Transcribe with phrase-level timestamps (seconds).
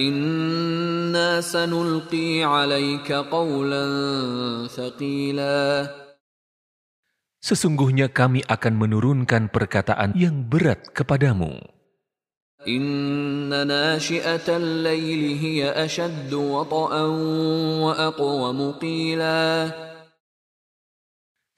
[0.00, 5.84] Inna sanulqi alaika qawlan thaqila.
[7.44, 11.60] Sesungguhnya kami akan menurunkan perkataan yang berat kepadamu.
[12.64, 17.12] Inna nashi'atal layli hiya ashaddu wata'an
[17.84, 18.80] wa aqwamu.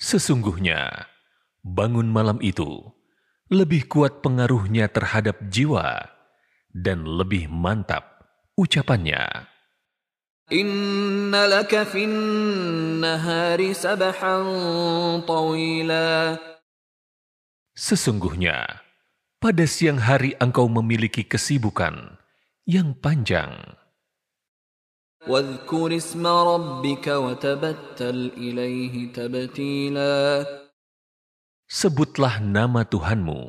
[0.03, 1.07] Sesungguhnya,
[1.63, 2.83] bangun malam itu
[3.47, 6.11] lebih kuat pengaruhnya terhadap jiwa
[6.75, 8.14] dan lebih mantap
[8.55, 9.51] ucapannya.
[10.53, 12.13] Inna laka fin
[13.01, 14.45] nahari sabahan
[15.25, 16.37] tawila.
[17.73, 18.85] Sesungguhnya,
[19.41, 22.21] pada siang hari engkau memiliki kesibukan
[22.69, 23.57] yang panjang.
[31.65, 33.41] Sebutlah nama Tuhanmu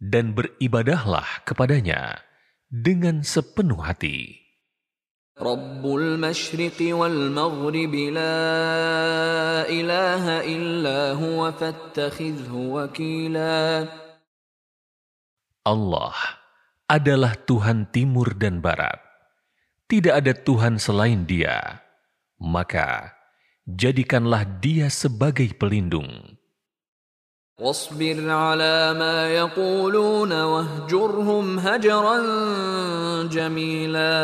[0.00, 2.31] dan beribadahlah kepadanya
[2.72, 4.40] dengan sepenuh hati.
[5.36, 13.84] Rabbul Mashriqi wal Maghribi la ilaha illa huwa fattakhidhu wakila.
[15.68, 16.16] Allah
[16.88, 18.96] adalah Tuhan timur dan barat.
[19.84, 21.84] Tidak ada Tuhan selain Dia.
[22.40, 23.12] Maka
[23.68, 26.40] jadikanlah Dia sebagai pelindung.
[27.57, 32.17] واصبر على ما يقولون واهجرهم هجرا
[33.25, 34.17] جميلا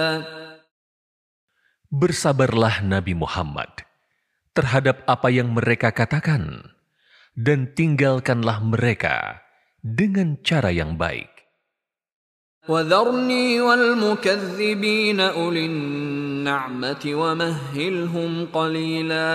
[1.93, 3.69] Bersabarlah Nabi Muhammad
[4.53, 6.73] terhadap apa yang mereka katakan
[7.33, 9.45] dan tinggalkanlah mereka
[9.81, 11.33] dengan cara yang baik.
[12.63, 19.33] وذرني والمكذبين أولي النعمة ومهلهم قليلا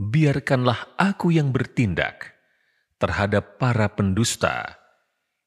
[0.00, 2.32] Biarkanlah aku yang bertindak
[2.96, 4.80] terhadap para pendusta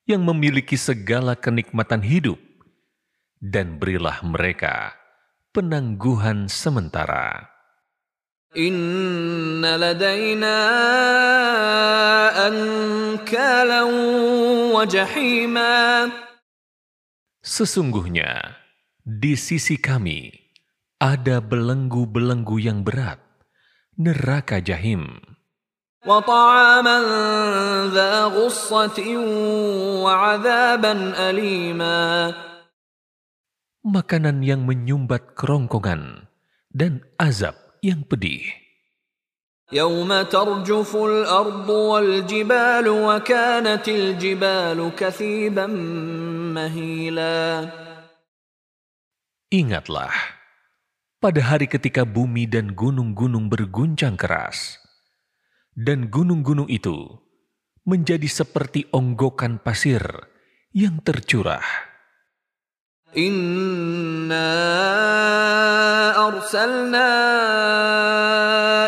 [0.05, 2.37] yang memiliki segala kenikmatan hidup
[3.41, 4.93] dan berilah mereka
[5.49, 7.49] penangguhan sementara.
[17.41, 18.31] Sesungguhnya
[19.03, 20.31] di sisi kami
[21.01, 23.24] ada belenggu-belenggu yang berat,
[23.98, 25.20] neraka jahim.
[26.00, 26.98] وطعاما
[27.92, 28.98] ذا غصة
[30.00, 30.92] وعذابا
[31.30, 32.00] أليما
[33.80, 36.28] Makanan yang menyumbat kerongkongan
[36.72, 38.44] dan azab yang pedih.
[39.72, 45.66] يوم ترجف الأرض والجبال وكانت الجبال كثيبا
[46.56, 47.70] مهيلا
[49.50, 50.14] Ingatlah,
[51.19, 54.79] pada hari ketika bumi dan gunung-gunung berguncang keras,
[55.75, 57.19] dan gunung-gunung itu
[57.85, 60.01] menjadi seperti onggokan pasir
[60.73, 61.63] yang tercurah.
[63.15, 64.51] Inna
[66.19, 67.11] arsalna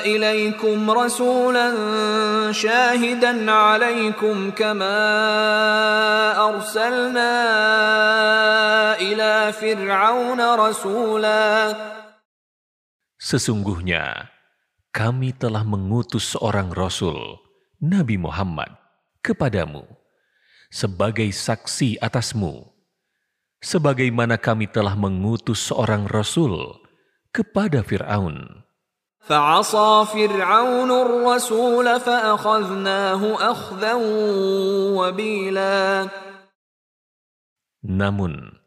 [0.04, 1.78] ilaikum rasulan
[2.52, 5.00] syahidan alaikum kama
[6.36, 7.34] arsalna
[9.00, 11.72] ila fir'aun rasula
[13.27, 14.33] Sesungguhnya
[14.91, 17.39] kami telah mengutus seorang rasul
[17.79, 18.71] Nabi Muhammad
[19.23, 19.87] kepadamu
[20.69, 22.73] sebagai saksi atasmu
[23.63, 26.83] sebagaimana kami telah mengutus seorang rasul
[27.31, 28.63] kepada Firaun.
[29.23, 33.95] فعصى فرعون الرسول فأخذناه أخذا
[34.99, 36.09] وبيلا
[37.83, 38.63] Namun,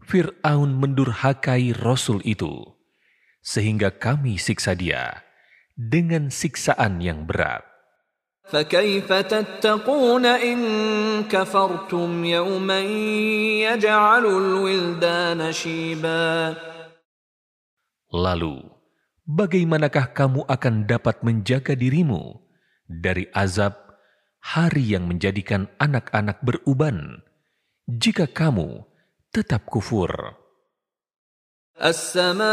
[0.00, 2.64] Fir'aun mendurhakai Rasul itu,
[3.44, 5.24] sehingga kami siksa dia
[5.74, 7.74] dengan siksaan yang berat.
[8.44, 10.58] فكيف تتقون إن
[11.32, 12.80] كفرتم يوما
[13.64, 16.52] يجعل الولدان شيبا
[18.14, 18.62] Lalu,
[19.26, 22.46] bagaimanakah kamu akan dapat menjaga dirimu
[22.86, 23.74] dari azab
[24.38, 27.26] hari yang menjadikan anak-anak beruban
[27.90, 28.86] jika kamu
[29.34, 30.37] tetap kufur?
[31.79, 32.43] السماء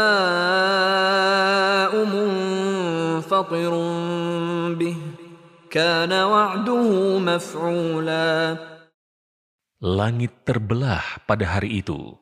[2.05, 3.73] منفطر
[4.79, 4.97] به
[5.71, 8.57] كان وعده مفعولا
[9.77, 12.17] Langit terbelah pada hari itu.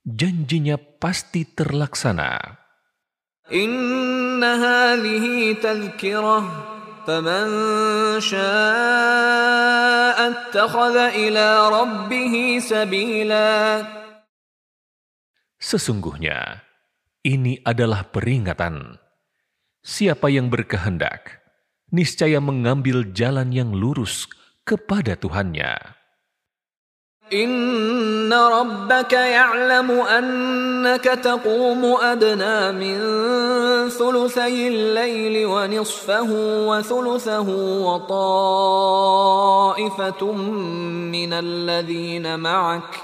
[0.00, 2.56] Janjinya pasti terlaksana.
[3.52, 6.38] إن هذه تذكرة
[7.06, 7.46] فمن
[8.20, 13.82] شاء اتخذ إلى ربه سبيلا
[15.61, 16.65] Sesungguhnya,
[17.21, 18.97] ini adalah peringatan.
[19.81, 21.41] Siapa yang berkehendak,
[21.93, 24.25] niscaya mengambil jalan yang lurus
[24.65, 26.01] kepada Tuhannya.
[27.33, 32.99] إن ربك يعلم أنك تقوم أدنى من
[33.89, 36.29] ثلثي الليل ونصفه
[36.67, 37.49] وثلثه
[37.87, 39.11] وطائفة
[41.11, 43.03] من الذين معك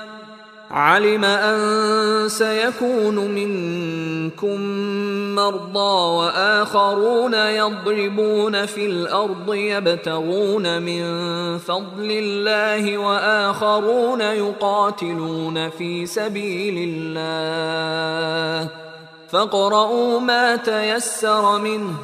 [0.71, 4.61] علم أن سيكون منكم
[5.35, 11.03] مرضى وآخرون يضربون في الأرض يبتغون من
[11.57, 18.69] فضل الله وآخرون يقاتلون في سبيل الله.
[19.29, 21.95] فاقرؤوا ما تيسر منه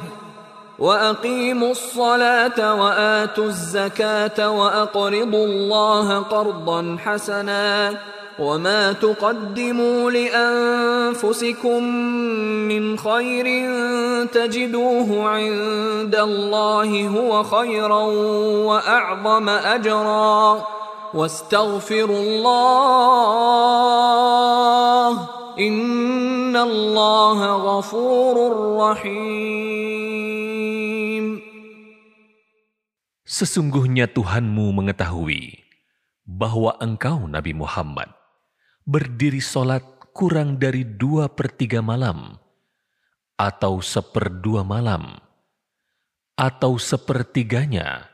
[0.78, 7.98] وأقيموا الصلاة وآتوا الزكاة وأقرضوا الله قرضا حسنا
[8.39, 11.83] وما تقدموا لأنفسكم
[12.67, 13.45] من خير
[14.25, 18.01] تجدوه عند الله هو خيرا
[18.65, 20.63] وأعظم أجرا
[21.13, 23.09] واستغفروا الله
[25.59, 28.35] إن الله غفور
[28.77, 30.23] رحيم
[33.33, 35.65] Sesungguhnya Tuhanmu mengetahui
[36.29, 38.13] bahwa engkau Nabi Muhammad
[38.88, 39.84] berdiri solat
[40.16, 42.40] kurang dari dua per tiga malam
[43.36, 45.20] atau seperdua malam
[46.32, 48.08] atau sepertiganya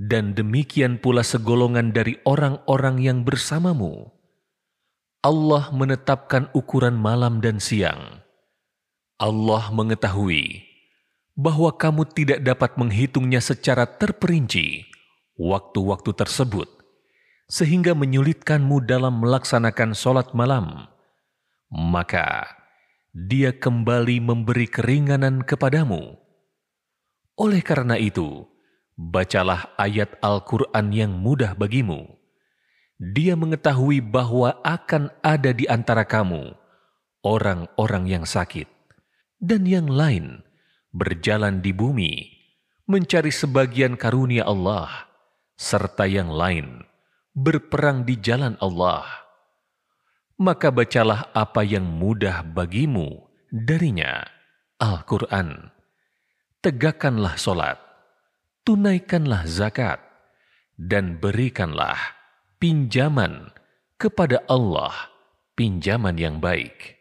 [0.00, 4.08] dan demikian pula segolongan dari orang-orang yang bersamamu.
[5.20, 8.24] Allah menetapkan ukuran malam dan siang.
[9.20, 10.64] Allah mengetahui
[11.36, 14.88] bahwa kamu tidak dapat menghitungnya secara terperinci
[15.36, 16.68] waktu-waktu tersebut,
[17.50, 20.88] sehingga menyulitkanmu dalam melaksanakan sholat malam.
[21.68, 22.48] Maka
[23.14, 26.18] dia kembali memberi keringanan kepadamu.
[27.34, 28.46] Oleh karena itu,
[28.94, 32.06] bacalah ayat Al-Quran yang mudah bagimu.
[32.94, 36.54] Dia mengetahui bahwa akan ada di antara kamu
[37.26, 38.70] orang-orang yang sakit
[39.42, 40.44] dan yang lain
[40.94, 42.30] berjalan di bumi
[42.86, 45.08] mencari sebagian karunia Allah
[45.58, 46.84] serta yang lain
[47.34, 49.02] berperang di jalan Allah.
[50.38, 54.22] Maka bacalah apa yang mudah bagimu darinya
[54.78, 55.70] Al-Quran.
[56.62, 57.78] Tegakkanlah solat,
[58.66, 60.00] tunaikanlah zakat,
[60.74, 61.98] dan berikanlah
[62.58, 63.52] pinjaman
[64.00, 65.14] kepada Allah
[65.54, 66.98] pinjaman yang baik.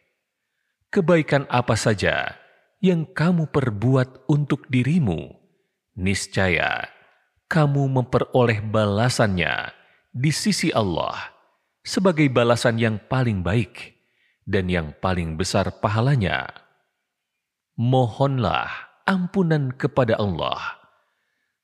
[0.93, 2.37] Kebaikan apa saja
[2.83, 5.33] yang kamu perbuat untuk dirimu,
[5.97, 6.85] niscaya
[7.49, 9.82] kamu memperoleh balasannya
[10.13, 11.33] di sisi Allah
[11.81, 13.97] sebagai balasan yang paling baik
[14.45, 16.53] dan yang paling besar pahalanya.
[17.73, 18.69] Mohonlah
[19.09, 20.77] ampunan kepada Allah.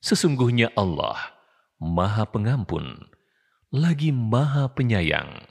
[0.01, 1.37] Sesungguhnya Allah
[1.77, 3.13] Maha Pengampun
[3.69, 5.45] lagi Maha Penyayang.